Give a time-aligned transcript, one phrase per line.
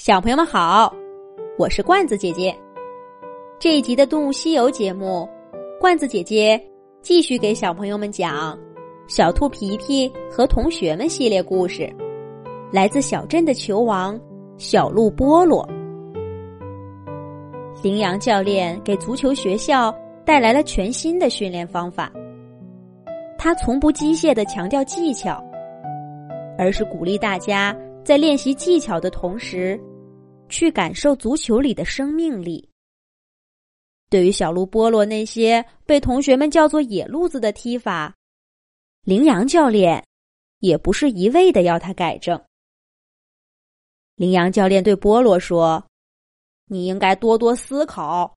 [0.00, 0.90] 小朋友们好，
[1.58, 2.56] 我是罐子姐姐。
[3.58, 5.28] 这一集的《动物西游》节目，
[5.78, 6.58] 罐子姐姐
[7.02, 8.56] 继续给小朋友们讲
[9.06, 11.86] 《小兔皮皮和同学们》系列故事，
[12.72, 14.18] 来自小镇的球王
[14.56, 15.68] 小鹿波罗。
[17.82, 19.94] 羚羊教练给足球学校
[20.24, 22.10] 带来了全新的训练方法，
[23.36, 25.44] 他从不机械的强调技巧，
[26.56, 27.76] 而是鼓励大家。
[28.02, 29.78] 在练习技巧的同时，
[30.50, 32.68] 去感受足球里的生命力。
[34.10, 38.14] 对于小鹿波罗那些被同学们叫做“野路子”的踢法，
[39.04, 40.04] 羚羊教练
[40.58, 42.38] 也不是一味的要他改正。
[44.16, 45.82] 羚羊教练对波罗说
[46.66, 48.34] ：“你应该多多思考，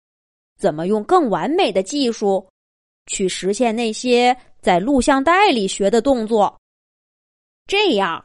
[0.57, 2.48] 怎么用更完美的技术
[3.07, 6.57] 去实现那些在录像带里学的动作，
[7.68, 8.23] 这样。”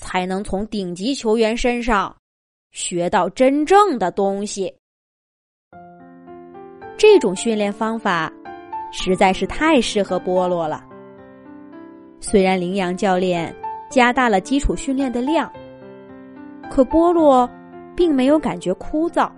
[0.00, 2.16] 才能从顶级球员身上
[2.70, 4.72] 学到真正的东西。
[6.96, 8.32] 这种训练方法
[8.90, 10.84] 实在是太适合波罗了。
[12.20, 13.54] 虽然羚羊教练
[13.88, 15.50] 加大了基础训练的量，
[16.70, 17.48] 可波洛
[17.96, 19.30] 并没有感觉枯燥，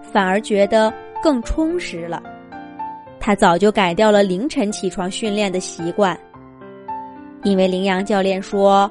[0.00, 2.22] 反而觉得更充实了。
[3.20, 6.18] 他早就改掉了凌晨起床训练的习惯，
[7.44, 8.90] 因为羚羊教练说。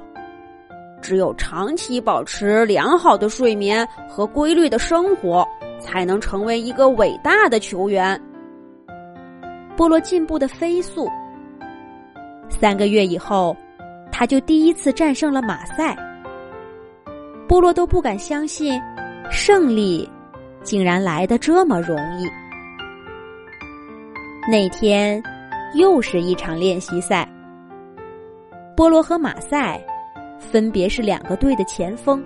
[1.02, 5.48] 只有长期保持良好的睡眠和规律的生活，
[5.80, 8.20] 才能成为一个伟大的球员。
[9.76, 11.10] 波罗进步的飞速，
[12.50, 13.56] 三个月以后，
[14.12, 15.98] 他就第一次战胜了马赛。
[17.48, 18.80] 波罗都不敢相信，
[19.30, 20.08] 胜利
[20.62, 22.30] 竟然来得这么容易。
[24.50, 25.22] 那天，
[25.74, 27.28] 又是一场练习赛，
[28.76, 29.82] 波罗和马赛。
[30.42, 32.22] 分别是两个队的前锋。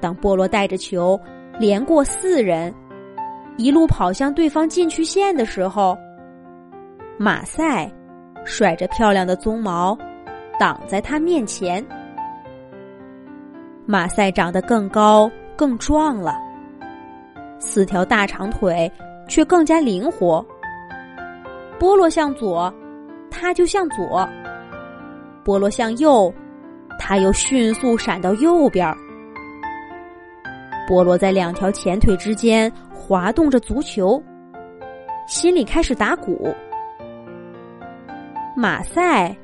[0.00, 1.18] 当波罗带着球
[1.58, 2.74] 连过四人，
[3.56, 5.96] 一路跑向对方禁区线的时候，
[7.16, 7.90] 马赛
[8.44, 9.96] 甩着漂亮的鬃毛
[10.58, 11.82] 挡在他面前。
[13.86, 16.34] 马赛长得更高更壮了，
[17.58, 18.90] 四条大长腿
[19.28, 20.44] 却更加灵活。
[21.78, 22.72] 波罗向左，
[23.30, 24.28] 他就向左。
[25.44, 26.32] 波罗向右，
[26.98, 28.92] 他又迅速闪到右边。
[30.88, 34.22] 菠萝在两条前腿之间滑动着足球，
[35.26, 36.54] 心里开始打鼓。
[38.56, 39.36] 马赛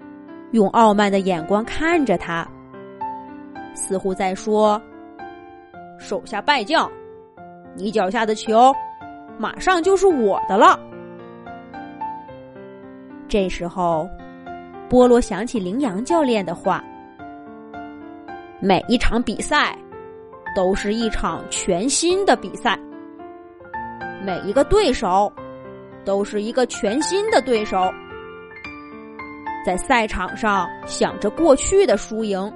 [0.53, 2.49] 用傲慢的眼光看着他，
[3.75, 4.81] 似乎在说
[5.99, 6.91] ：“手下败将，
[7.75, 8.75] 你脚下的球
[9.39, 10.81] 马上就是我的了。”
[13.29, 14.09] 这时候。
[14.91, 16.85] 波罗想起羚羊教练的话
[18.61, 19.79] ：“每一场比赛
[20.57, 22.77] 都是一场全新的比赛，
[24.21, 25.33] 每一个对手
[26.05, 27.89] 都是一个全新的对手。
[29.65, 32.53] 在赛场上想着过去的输赢，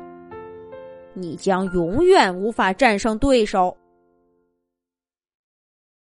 [1.12, 3.76] 你将永远无法战胜对手。”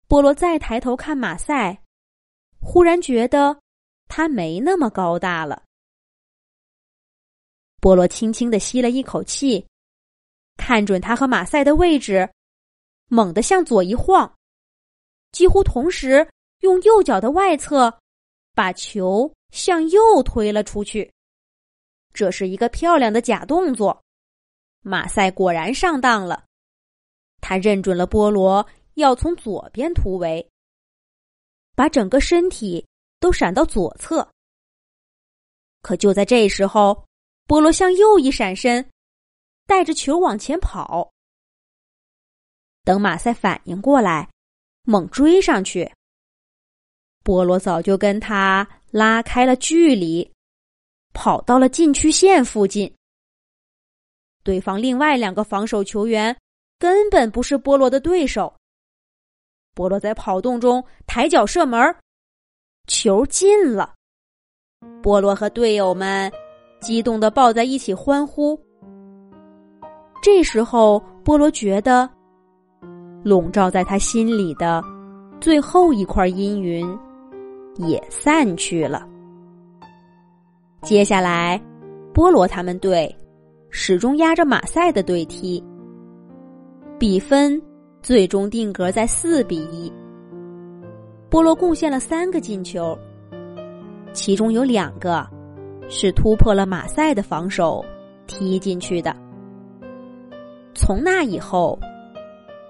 [0.06, 1.76] 波罗再抬头看马赛，
[2.60, 3.56] 忽然觉得
[4.06, 5.60] 他没那么高大了。
[7.82, 9.66] 波罗轻轻的吸了一口气，
[10.56, 12.32] 看准他和马赛的位置，
[13.08, 14.32] 猛地向左一晃，
[15.32, 17.92] 几乎同时用右脚的外侧
[18.54, 21.12] 把球向右推了出去。
[22.12, 24.00] 这是一个漂亮的假动作。
[24.82, 26.44] 马赛果然上当了，
[27.40, 28.64] 他认准了波罗
[28.94, 30.48] 要从左边突围，
[31.74, 32.86] 把整个身体
[33.18, 34.28] 都闪到左侧。
[35.80, 37.04] 可就在这时候。
[37.46, 38.88] 波罗向右一闪身，
[39.66, 41.10] 带着球往前跑。
[42.84, 44.28] 等马赛反应过来，
[44.84, 45.90] 猛追上去。
[47.22, 50.28] 菠萝早就跟他拉开了距离，
[51.12, 52.92] 跑到了禁区线附近。
[54.42, 56.36] 对方另外两个防守球员
[56.78, 58.52] 根本不是波罗的对手。
[59.74, 61.94] 波罗在跑动中抬脚射门，
[62.88, 63.94] 球进了。
[65.00, 66.32] 菠萝和队友们。
[66.82, 68.58] 激动的抱在一起欢呼。
[70.20, 72.08] 这时候，波罗觉得，
[73.22, 74.82] 笼罩在他心里的
[75.40, 76.86] 最后一块阴云
[77.76, 79.08] 也散去了。
[80.82, 81.60] 接下来，
[82.12, 83.16] 波罗他们队
[83.70, 85.62] 始终压着马赛的队踢，
[86.98, 87.60] 比分
[88.02, 89.92] 最终定格在四比一。
[91.30, 92.98] 波罗贡献了三个进球，
[94.12, 95.26] 其中有两个。
[95.88, 97.84] 是突破了马赛的防守，
[98.26, 99.14] 踢进去的。
[100.74, 101.78] 从那以后，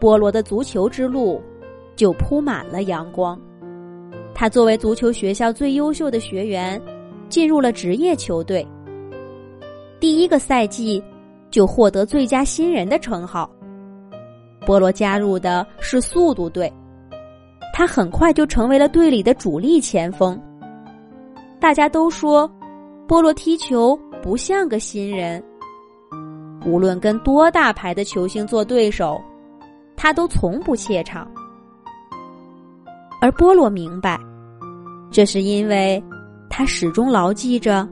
[0.01, 1.41] 波罗的足球之路
[1.95, 3.41] 就铺满了阳光。
[4.35, 6.81] 他作为足球学校最优秀的学员，
[7.29, 8.67] 进入了职业球队。
[10.01, 11.03] 第一个赛季
[11.51, 13.49] 就获得最佳新人的称号。
[14.67, 16.73] 波罗加入的是速度队，
[17.73, 20.41] 他很快就成为了队里的主力前锋。
[21.61, 22.51] 大家都说，
[23.13, 25.45] 波罗踢球不像个新人。
[26.65, 29.21] 无论跟多大牌的球星做对手，
[29.95, 31.31] 他都从不怯场。
[33.21, 34.19] 而波罗明白，
[35.11, 36.03] 这是因为
[36.49, 37.87] 他始终牢记着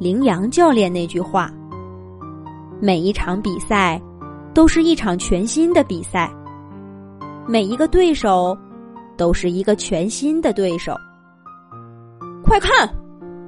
[0.00, 1.52] 羚羊教练那句话：
[2.80, 4.00] 每一场比赛
[4.54, 6.32] 都是一场全新的比赛，
[7.46, 8.56] 每一个对手
[9.18, 10.96] 都是一个全新的对手。
[12.42, 12.88] 快看，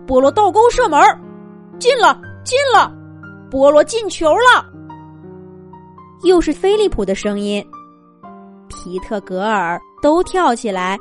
[0.06, 1.00] 波罗倒钩射门，
[1.78, 2.92] 进了，进了！
[3.50, 4.66] 菠萝进球了，
[6.24, 7.64] 又是菲利普的声音。
[8.68, 10.98] 皮特、格尔都跳起来，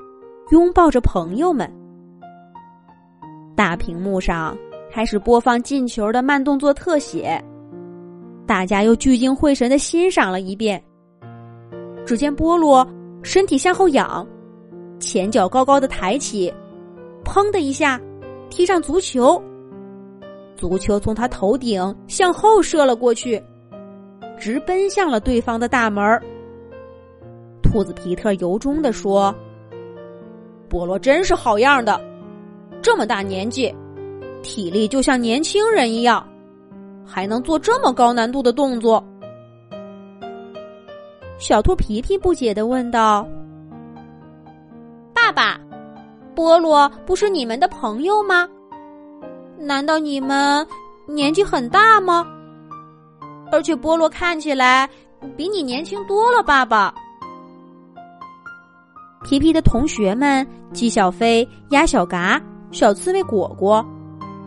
[0.51, 1.69] 拥抱着朋友们。
[3.55, 4.57] 大屏幕上
[4.91, 7.43] 开始播放进球的慢动作特写，
[8.45, 10.81] 大家又聚精会神的欣赏了一遍。
[12.05, 12.87] 只见菠萝
[13.21, 14.25] 身体向后仰，
[14.99, 16.53] 前脚高高的抬起，
[17.23, 17.99] 砰的一下
[18.53, 19.41] 踢上足球。
[20.55, 23.41] 足球从他头顶向后射了过去，
[24.37, 26.21] 直奔向了对方的大门。
[27.63, 29.33] 兔子皮特由衷的说
[30.69, 31.99] ：“波罗真是好样的，
[32.79, 33.73] 这么大年纪，
[34.43, 36.23] 体力就像年轻人一样，
[37.03, 39.03] 还能做这么高难度的动作。”
[41.39, 43.27] 小兔皮皮不解的问道：“，
[46.35, 48.47] 菠萝不是你们的朋友吗？”
[49.57, 50.65] 难道你们
[51.07, 52.27] 年纪很大吗？
[53.51, 54.89] 而且菠萝看起来
[55.37, 56.93] 比你年轻多了，爸爸。
[59.23, 62.41] 皮皮的同学们鸡小飞、鸭小嘎、
[62.71, 63.85] 小刺猬果果，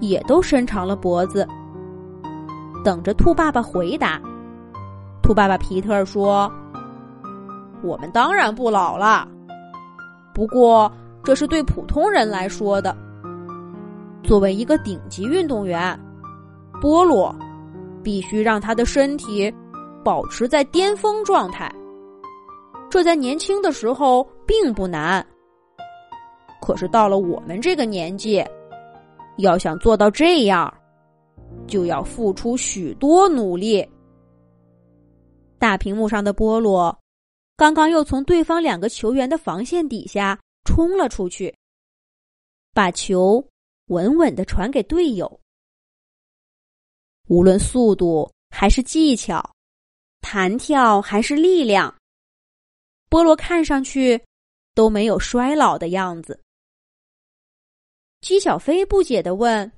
[0.01, 1.49] 也都伸长了脖子，
[2.85, 4.21] 等着兔爸爸回答。
[5.23, 6.53] 兔爸爸皮特说
[7.83, 9.27] ：“我们当然不老了，
[10.35, 10.93] 不过
[11.27, 12.97] 这是对普通人来说的。”
[14.23, 15.99] 作为一个顶级运动员，
[16.81, 17.35] 波罗
[18.03, 19.53] 必须让他的身体
[20.05, 21.69] 保持在巅峰状态。
[22.89, 25.27] 这在年轻的时候并不难，
[26.61, 28.45] 可是到了我们这个年纪，
[29.39, 30.73] 要想做到这样，
[31.67, 33.85] 就要付出许多努力。
[35.59, 36.97] 大屏幕上的波罗
[37.57, 41.57] 刚刚又从对方两个球员的防线底下冲了出去，
[42.75, 43.43] 把球。
[43.89, 45.41] 稳稳的传给队友。
[47.29, 49.55] 无论速度还是技巧，
[50.21, 51.97] 弹跳还是力量，
[53.09, 54.21] 波罗看上去
[54.75, 56.43] 都没有衰老的样子。
[58.21, 59.73] 姬小飞不解的问：“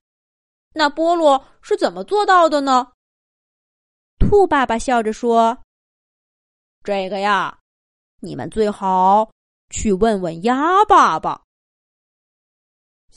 [0.73, 2.91] 那波罗是怎么做到的呢？”
[4.19, 5.63] 兔爸爸笑着说
[6.83, 7.59] ：“这个呀，
[8.21, 9.31] 你们最好
[9.71, 11.43] 去问问鸭爸爸。”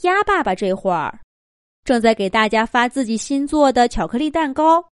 [0.02, 1.20] 鸭爸爸这会儿
[1.84, 4.84] 正在给大家发自己新做的巧克力蛋糕。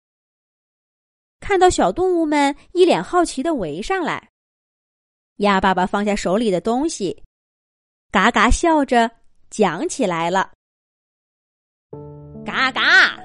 [1.39, 4.29] 看到小动物们一脸好奇的围上来，
[5.37, 7.23] 鸭爸爸放下手里的东西，
[8.11, 9.09] 嘎嘎笑着
[9.49, 10.51] 讲起来了
[12.45, 13.17] ：“嘎嘎，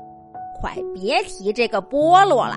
[0.60, 2.56] 快别提这个菠萝了。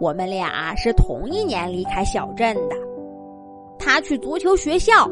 [0.00, 2.76] 我们俩是同一年离开小镇的，
[3.80, 5.10] 他去足球学校，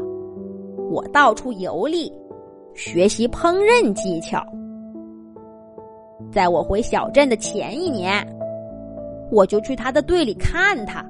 [0.89, 2.09] 我到处游历。”
[2.75, 4.41] 学习烹饪技巧。
[6.31, 8.25] 在我回小镇的前一年，
[9.31, 11.03] 我就去他的队里看他。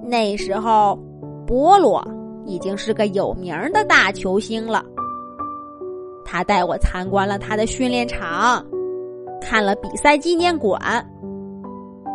[0.00, 0.98] 那时候，
[1.46, 2.02] 波罗
[2.46, 4.82] 已经是个有名的大球星了。
[6.24, 8.64] 他带我参观了他的训练场，
[9.38, 10.80] 看了比赛纪念馆，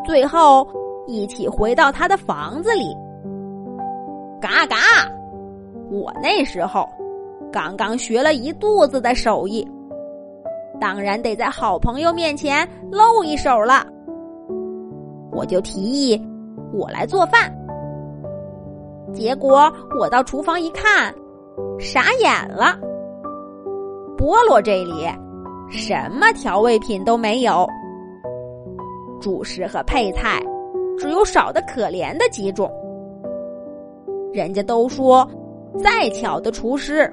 [0.05, 0.67] 最后
[1.05, 2.95] 一起回到他的房子里。
[4.39, 4.77] 嘎嘎，
[5.91, 6.87] 我那时候。
[7.49, 9.65] 刚刚学了一肚子的手艺，
[10.81, 13.87] 当然得在好朋友面前露一手了。
[15.31, 16.21] 我就提议
[16.73, 17.49] 我来做饭，
[19.13, 21.11] 结果我到厨房一看，
[21.79, 22.77] 傻眼了。
[24.17, 25.07] 菠萝这里
[25.69, 27.65] 什么调味品都没有，
[29.21, 30.43] 主食和配菜
[30.99, 32.69] 只有少的可怜的几种。
[34.37, 35.27] 人家都说，
[35.83, 37.11] 再巧的厨师。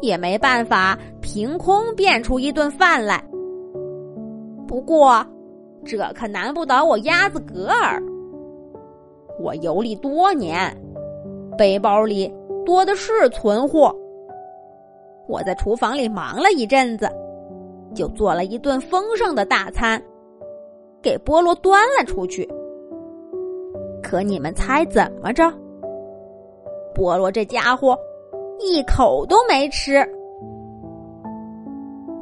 [0.00, 3.24] 也没办法凭空变出一顿饭来。
[4.68, 5.24] 不过，
[5.84, 8.02] 这可难不倒我鸭子格尔。
[9.40, 10.76] 我游历多年，
[11.56, 12.30] 背包里
[12.66, 13.94] 多的是存货。
[15.26, 17.08] 我在厨房里忙了一阵子，
[17.94, 20.02] 就做了一顿丰盛的大餐，
[21.00, 22.46] 给菠萝端了出去。
[24.02, 25.50] 可你们猜怎么着？
[26.94, 27.98] 菠萝这家伙
[28.60, 30.06] 一口都没吃。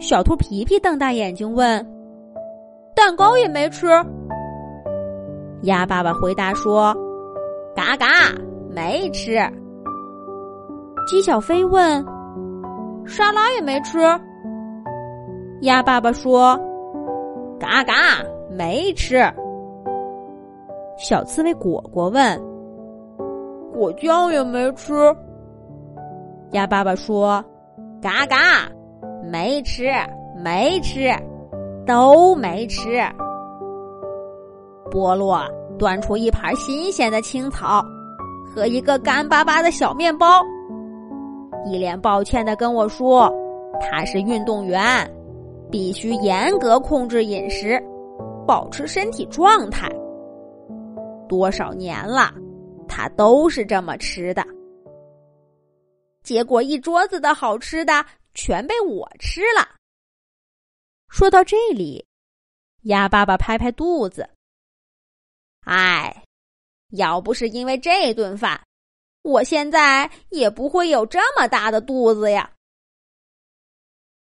[0.01, 1.87] 小兔皮皮瞪大眼睛问
[2.97, 3.87] ：“蛋糕也没吃？”
[5.63, 6.93] 鸭爸爸回答说
[7.77, 8.07] ：“嘎嘎，
[8.69, 9.39] 没吃。”
[11.07, 12.05] 鸡小飞问
[13.07, 13.99] ：“沙拉也没吃？”
[15.63, 16.59] 鸭爸爸说
[17.61, 17.95] ：“嘎嘎，
[18.51, 19.19] 没吃。”
[20.99, 22.41] 小刺猬果果问
[23.73, 24.93] ：“果酱也没吃？”
[26.53, 27.43] 鸭爸爸说
[28.01, 28.37] ：“嘎嘎，
[29.31, 29.91] 没吃，
[30.43, 31.11] 没吃，
[31.87, 33.01] 都没吃。”
[34.91, 35.41] 菠萝
[35.79, 37.83] 端出一盘新鲜的青草
[38.55, 40.27] 和一个干巴巴的小面包，
[41.65, 43.33] 一脸抱歉的跟我说
[43.81, 44.83] ：“他是运动员，
[45.71, 47.83] 必须严格控制饮食，
[48.47, 49.91] 保持身体状态。”
[51.27, 52.31] 多少年了，
[52.95, 54.47] 他都是这么吃的。
[56.23, 59.77] 结果一桌子的好吃的全被我吃了。
[61.09, 62.05] 说到这里，
[62.83, 64.29] 鸭爸爸拍拍肚子
[65.65, 66.25] ：“哎，
[66.91, 68.63] 要不是因为这顿饭，
[69.23, 72.53] 我现在也不会有这么大的肚子呀。”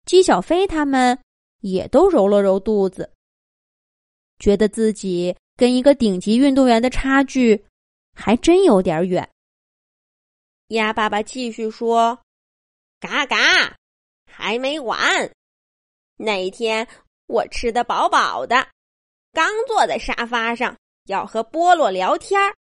[0.06, 1.18] 姬小飞他们
[1.60, 3.12] 也都揉了揉肚子，
[4.38, 5.36] 觉得自己。
[5.54, 7.62] 跟一个顶级运动员的差距，
[8.14, 9.28] 还真有点远。
[10.68, 12.18] 鸭爸爸继续说
[13.00, 13.36] ：“嘎嘎，
[14.30, 15.30] 还没完。
[16.16, 16.86] 那天
[17.26, 18.66] 我吃的饱饱的，
[19.32, 20.76] 刚坐在沙发上
[21.06, 22.54] 要和菠萝聊天儿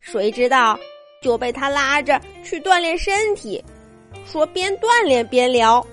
[0.00, 0.78] 谁知道
[1.22, 3.64] 就被他拉着去锻炼身体，
[4.26, 5.86] 说边锻炼边聊。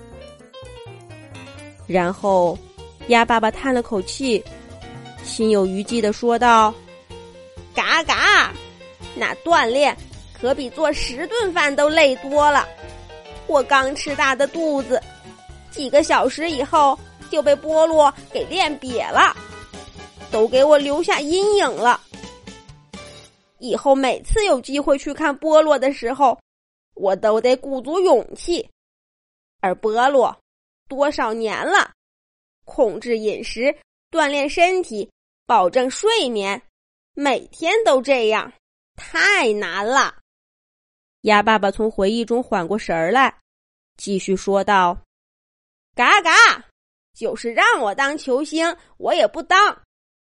[1.86, 2.58] 然后，
[3.08, 4.42] 鸭爸爸叹了口气。”
[5.22, 6.74] 心有余悸的说道
[7.76, 8.29] ：“嘎嘎，
[9.20, 9.94] 那锻炼
[10.32, 12.66] 可比做十顿饭都累多了。
[13.46, 15.00] 我刚吃大的肚子，
[15.70, 16.98] 几个小时以后
[17.30, 19.36] 就被波洛给练瘪了，
[20.32, 22.00] 都给我留下阴影了。
[23.58, 26.40] 以后每次有机会去看菠萝的时候，
[26.94, 28.66] 我都得鼓足勇气。
[29.60, 30.34] 而菠萝
[30.88, 31.90] 多少年了，
[32.64, 33.76] 控制饮食。”
[34.10, 35.08] 锻炼身体，
[35.46, 36.60] 保证睡眠，
[37.14, 38.52] 每天都这样，
[39.00, 40.14] 太难了。
[41.22, 43.34] 鸭爸爸从回忆中缓过神儿来，
[43.96, 44.96] 继续说道
[45.96, 46.30] ：“嘎嘎，
[47.14, 49.76] 就是让我当球星，我也不当，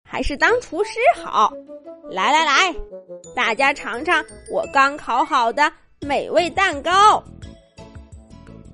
[0.09, 1.52] 还是当厨师好。
[2.11, 2.75] 来来来，
[3.37, 7.23] 大家尝尝我刚烤好的美味蛋糕。”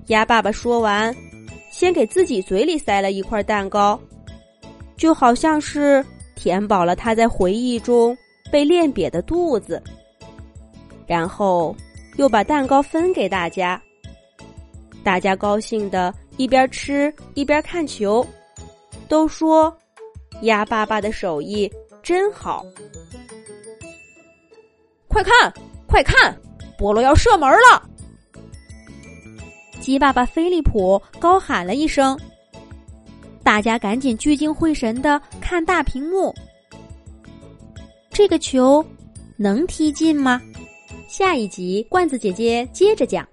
[0.07, 1.13] 鸭爸爸说完，
[1.69, 3.99] 先给自己嘴里塞了一块蛋糕。
[4.97, 6.05] 就好像是
[6.35, 8.15] 填饱了他在回忆中
[8.51, 9.81] 被练瘪的肚子，
[11.07, 11.75] 然后
[12.17, 13.81] 又把蛋糕分给大家。
[15.03, 18.25] 大家高兴的一边吃一边看球，
[19.07, 19.75] 都说
[20.41, 21.71] 鸭爸爸的手艺
[22.03, 22.63] 真好。
[25.07, 25.53] 快看，
[25.87, 26.37] 快看，
[26.77, 27.81] 菠萝要射门了！
[29.79, 32.19] 鸡爸爸菲利普高喊了一声。
[33.43, 36.33] 大家赶紧聚精会神的看大屏幕。
[38.13, 38.85] 这个球
[39.37, 40.41] 能踢进吗？
[41.07, 43.27] 下一集罐子姐姐接着讲。